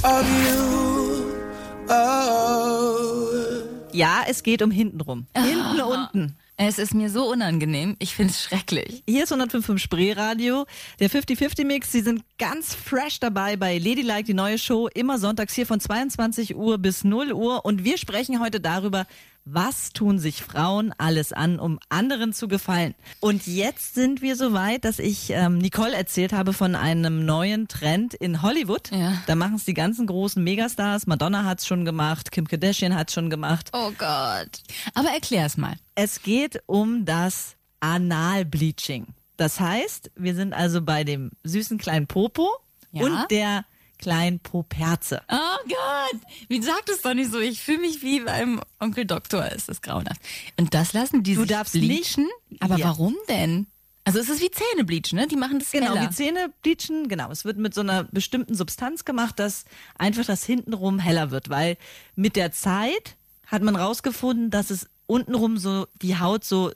[3.92, 5.27] Ja, es geht um hintenrum.
[5.37, 6.37] Hinten unten.
[6.64, 7.96] Es ist mir so unangenehm.
[7.98, 9.03] Ich finde es schrecklich.
[9.09, 10.64] Hier ist 105.5 Spreeradio,
[11.01, 11.90] der 50-50-Mix.
[11.90, 16.55] Sie sind ganz fresh dabei bei Ladylike, die neue Show, immer sonntags hier von 22
[16.55, 17.64] Uhr bis 0 Uhr.
[17.64, 19.07] Und wir sprechen heute darüber,
[19.44, 22.94] was tun sich Frauen alles an, um anderen zu gefallen.
[23.20, 27.66] Und jetzt sind wir so weit, dass ich ähm, Nicole erzählt habe von einem neuen
[27.68, 28.90] Trend in Hollywood.
[28.92, 29.14] Ja.
[29.26, 31.07] Da machen es die ganzen großen Megastars.
[31.07, 33.70] Madonna hat's schon gemacht, Kim Kardashian hat's schon gemacht.
[33.72, 34.62] Oh Gott.
[34.94, 35.74] Aber erklär's mal.
[35.96, 39.07] Es geht um das Analbleaching.
[39.37, 42.48] Das heißt, wir sind also bei dem süßen kleinen Popo
[42.92, 43.05] Ja.
[43.05, 43.64] und der
[44.02, 45.22] kleinen Poperze.
[45.30, 46.20] Oh Gott.
[46.48, 47.38] Wie sagt es doch nicht so?
[47.40, 49.46] Ich fühle mich wie beim Onkel Doktor.
[49.46, 50.20] Ist grauenhaft.
[50.58, 52.26] Und das lassen die Du sich darfst bleachen?
[52.50, 52.86] nicht- Aber Ja.
[52.88, 53.66] warum denn?
[54.04, 55.28] Also es ist wie Zähnebleachen, ne?
[55.28, 56.08] Die machen das Genau, heller.
[56.08, 57.30] die Zähne bleachen, genau.
[57.30, 59.64] Es wird mit so einer bestimmten Substanz gemacht, dass
[59.96, 61.76] einfach das hintenrum heller wird, weil
[62.16, 66.72] mit der Zeit hat man rausgefunden, dass es untenrum so die Haut so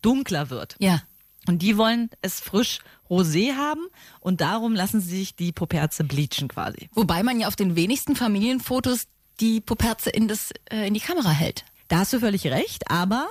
[0.00, 0.76] dunkler wird.
[0.78, 1.02] Ja.
[1.46, 2.78] Und die wollen es frisch
[3.10, 3.86] rosé haben
[4.20, 6.88] und darum lassen sie sich die Poperze bleachen quasi.
[6.92, 9.06] Wobei man ja auf den wenigsten Familienfotos
[9.40, 11.64] die Puperze in, das, äh, in die Kamera hält.
[11.88, 13.28] Da hast du völlig recht, aber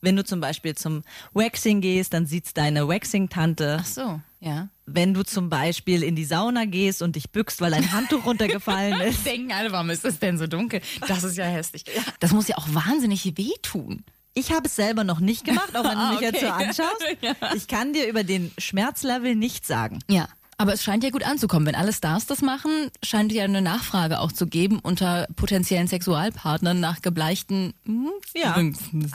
[0.00, 1.02] wenn du zum Beispiel zum
[1.34, 3.78] Waxing gehst, dann sieht's deine Waxing-Tante.
[3.80, 4.68] Ach so, ja.
[4.86, 9.00] Wenn du zum Beispiel in die Sauna gehst und dich bückst, weil ein Handtuch runtergefallen
[9.02, 9.26] ist.
[9.26, 10.80] Denken alle, warum ist es denn so dunkel?
[11.06, 11.84] Das ist ja hässlich.
[12.20, 14.04] Das muss ja auch wahnsinnig wehtun.
[14.34, 16.46] Ich habe es selber noch nicht gemacht, auch wenn du Ah, mich jetzt okay.
[16.46, 17.04] so anschaust.
[17.20, 17.34] Ja.
[17.54, 19.98] Ich kann dir über den Schmerzlevel nichts sagen.
[20.08, 20.28] Ja.
[20.56, 21.66] Aber es scheint ja gut anzukommen.
[21.66, 26.78] Wenn alle Stars das machen, scheint ja eine Nachfrage auch zu geben unter potenziellen Sexualpartnern
[26.78, 28.62] nach gebleichten hm, Ja.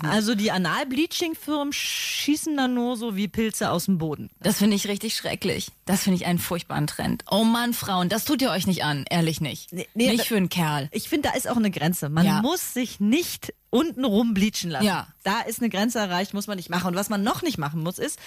[0.10, 4.32] Also die Anal-Bleaching-Firmen schießen da nur so wie Pilze aus dem Boden.
[4.40, 5.68] Das finde ich richtig schrecklich.
[5.88, 7.24] Das finde ich einen furchtbaren Trend.
[7.30, 9.06] Oh Mann, Frauen, das tut ihr euch nicht an.
[9.08, 9.72] Ehrlich nicht.
[9.72, 10.90] Nee, nee, nicht für einen Kerl.
[10.92, 12.10] Ich finde, da ist auch eine Grenze.
[12.10, 12.42] Man Ja.
[12.42, 14.86] muss sich nicht untenrum bleachen lassen.
[14.86, 15.08] Ja.
[15.24, 16.88] Da ist eine Grenze erreicht, muss man nicht machen.
[16.88, 18.18] Und was man noch nicht machen muss, ist,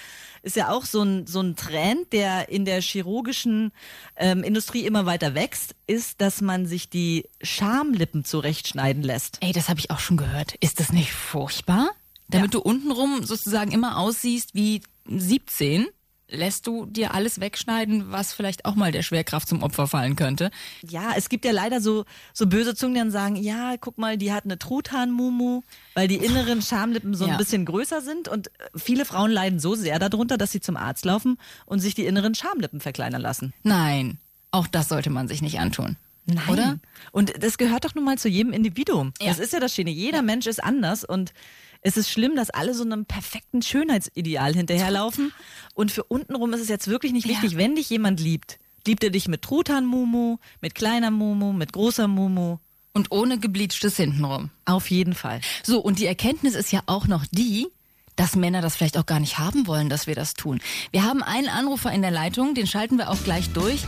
[0.41, 3.73] ist ja auch so ein, so ein Trend, der in der chirurgischen
[4.15, 9.37] ähm, Industrie immer weiter wächst, ist, dass man sich die Schamlippen zurechtschneiden lässt.
[9.41, 10.55] Ey, das habe ich auch schon gehört.
[10.61, 11.89] Ist das nicht furchtbar?
[12.29, 15.87] Damit du untenrum sozusagen immer aussiehst wie 17,
[16.29, 20.51] lässt du dir alles wegschneiden, was vielleicht auch mal der Schwerkraft zum Opfer fallen könnte.
[20.87, 24.17] Ja, es gibt ja leider so, so böse Zungen, die dann sagen, ja, guck mal,
[24.17, 25.61] die hat eine Truthahn-Mumu,
[25.93, 27.37] weil die inneren Schamlippen so ein Ja.
[27.37, 31.37] bisschen größer sind und viele Frauen leiden so sehr darunter, dass sie zum Arzt laufen
[31.65, 33.53] und sich die inneren Schamlippen verkleinern lassen.
[33.63, 34.17] Nein,
[34.51, 35.97] auch das sollte man sich nicht antun.
[36.25, 36.49] Nein.
[36.49, 36.79] Oder?
[37.11, 39.13] Und das gehört doch nun mal zu jedem Individuum.
[39.19, 39.29] Ja.
[39.29, 39.89] Das ist ja das Schöne.
[39.89, 41.33] Jeder Mensch ist anders und
[41.81, 45.31] es ist schlimm, dass alle so einem perfekten Schönheitsideal hinterherlaufen.
[45.73, 47.31] Und für untenrum ist es jetzt wirklich nicht Ja.
[47.33, 48.59] wichtig, wenn dich jemand liebt.
[48.87, 52.57] Liebt er dich mit Truthahn-Mumu, mit kleiner Mumu, mit großer Mumu?
[52.93, 54.49] Und ohne gebleachtes hintenrum.
[54.65, 55.41] Auf jeden Fall.
[55.63, 57.67] So, und die Erkenntnis ist ja auch noch die,
[58.15, 60.59] dass Männer das vielleicht auch gar nicht haben wollen, dass wir das tun.
[60.91, 63.81] Wir haben einen Anrufer in der Leitung, den schalten wir auch gleich durch.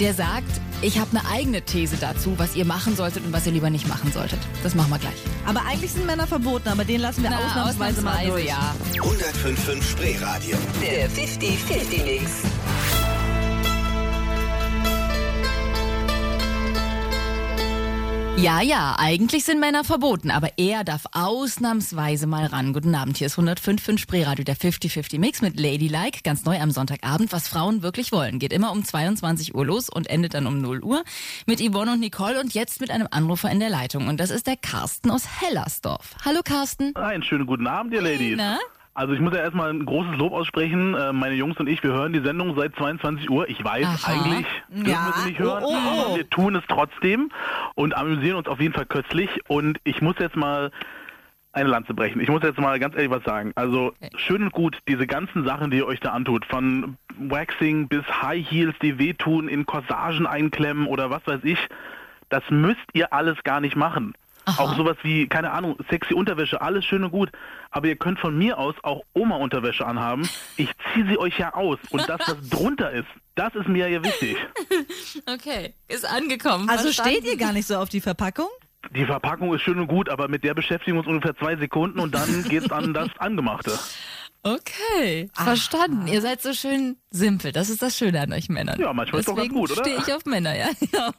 [0.00, 0.50] Der sagt,
[0.82, 3.88] ich habe eine eigene These dazu, was ihr machen solltet und was ihr lieber nicht
[3.88, 4.38] machen solltet.
[4.62, 5.14] Das machen wir gleich.
[5.46, 8.46] Aber eigentlich sind Männer verboten, aber den lassen wir ausnahmsweise, mal durch.
[8.46, 8.74] ja.
[8.94, 10.56] 105.5 Spreeradio.
[10.82, 12.30] Der 50-50-Mix.
[18.36, 22.72] Ja, ja, eigentlich sind Männer verboten, aber er darf ausnahmsweise mal ran.
[22.72, 27.32] Guten Abend, hier ist 105.5 Spreeradio, der 50-50 Mix mit Ladylike, ganz neu am Sonntagabend,
[27.32, 28.38] was Frauen wirklich wollen.
[28.38, 31.04] Geht immer um 22 Uhr los und endet dann um 0 Uhr
[31.46, 34.08] mit Yvonne und Nicole und jetzt mit einem Anrufer in der Leitung.
[34.08, 36.14] Und das ist der Carsten aus Hellersdorf.
[36.24, 36.94] Hallo Carsten.
[36.96, 38.34] Einen schönen guten Abend, ihr Ladies.
[38.36, 38.58] Na?
[38.96, 40.94] Also ich muss ja erstmal ein großes Lob aussprechen.
[40.94, 43.48] Äh, Meine Jungs und ich, wir hören die Sendung seit 22 Uhr.
[43.48, 44.12] Ich weiß, Aha.
[44.12, 45.06] eigentlich dürfen Ja.
[45.06, 46.04] wir sie nicht hören, Oh, oh, oh.
[46.06, 47.30] aber wir tun es trotzdem
[47.74, 49.28] und amüsieren uns auf jeden Fall köstlich.
[49.48, 50.70] Und ich muss jetzt mal
[51.52, 52.20] eine Lanze brechen.
[52.20, 53.52] Ich muss jetzt mal ganz ehrlich was sagen.
[53.56, 58.04] Also schön und gut, diese ganzen Sachen, die ihr euch da antut, von Waxing bis
[58.22, 61.58] High Heels, die wehtun, in Corsagen einklemmen oder was weiß ich,
[62.28, 64.14] das müsst ihr alles gar nicht machen.
[64.46, 67.30] Auch sowas wie, keine Ahnung, sexy Unterwäsche, alles schön und gut.
[67.70, 70.28] Aber ihr könnt von mir aus auch Oma-Unterwäsche anhaben.
[70.56, 71.78] Ich ziehe sie euch ja aus.
[71.90, 74.36] Und das, was drunter ist, das ist mir ja wichtig.
[75.26, 76.68] Okay, ist angekommen.
[76.68, 77.12] Also Verstanden.
[77.12, 78.48] steht ihr gar nicht so auf die Verpackung?
[78.90, 81.98] Die Verpackung ist schön und gut, aber mit der beschäftigen wir uns ungefähr zwei Sekunden
[81.98, 83.78] und dann geht's an das Angemachte.
[84.46, 86.06] Okay, verstanden.
[86.06, 87.50] Ihr seid so schön simpel.
[87.50, 88.78] Das ist das Schöne an euch Männern.
[88.78, 89.82] Ja, manchmal ist doch ganz Deswegen gut, oder?
[89.82, 90.68] stehe ich auf Männer, ja.
[90.80, 91.10] Genau.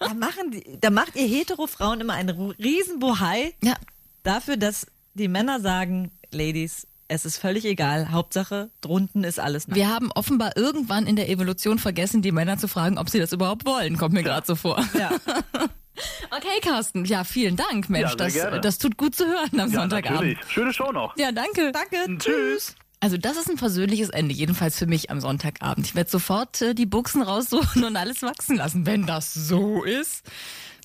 [0.00, 3.74] Da, machen die, da macht ihr Hetero-Frauen immer einen riesen Bohai Ja,
[4.22, 9.76] dafür, dass die Männer sagen, Ladies, es ist völlig egal, Hauptsache drunten ist alles nackt.
[9.76, 13.32] wir haben offenbar irgendwann in der Evolution vergessen, die Männer zu fragen, ob sie das
[13.32, 13.98] überhaupt wollen.
[13.98, 14.82] Kommt mir gerade so vor.
[14.98, 15.10] Ja.
[16.30, 17.04] Okay, Carsten.
[17.04, 18.02] Ja, vielen Dank, Mensch.
[18.02, 18.60] Ja, sehr das, gerne.
[18.60, 20.20] das tut gut zu hören am Ja, Sonntagabend.
[20.20, 20.38] natürlich.
[20.48, 21.16] Schöne Show noch.
[21.16, 21.72] Ja, danke.
[21.72, 22.74] Danke, Tschüss.
[23.00, 25.86] Also das ist ein versöhnliches Ende, jedenfalls für mich am Sonntagabend.
[25.86, 30.24] Ich werde sofort äh, die Buchsen raussuchen und alles wachsen lassen, wenn das so ist.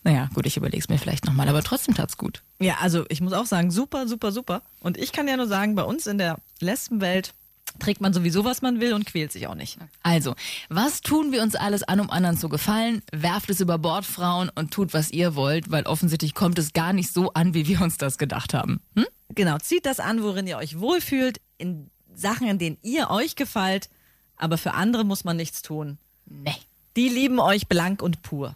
[0.04, 2.42] Naja, gut, ich überlege es mir vielleicht nochmal, aber trotzdem tat's gut.
[2.60, 4.62] Ja, also ich muss auch sagen, super, super, super.
[4.82, 7.34] Und ich kann ja nur sagen, bei uns in der Lesbenwelt
[7.80, 9.78] trägt man sowieso, was man will und quält sich auch nicht.
[10.04, 10.36] Also,
[10.70, 13.02] was tun wir uns alles an, um anderen zu gefallen?
[13.12, 16.94] Werft es über Bord, Frauen, und tut, was ihr wollt, weil offensichtlich kommt es gar
[16.94, 18.82] nicht so an, wie wir uns das gedacht haben.
[18.96, 19.06] Hm?
[19.36, 23.90] Genau, zieht das an, worin ihr euch wohlfühlt, in Sachen, in denen ihr euch gefällt,
[24.36, 25.98] aber für andere muss man nichts tun.
[26.26, 26.56] Nee.
[26.96, 28.56] Die lieben euch blank und pur.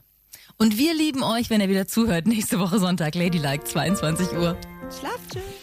[0.58, 4.58] Und wir lieben euch, wenn ihr wieder zuhört, nächste Woche Sonntag, Ladylike, 22 Uhr.
[4.89, 5.62] Schlaft schön.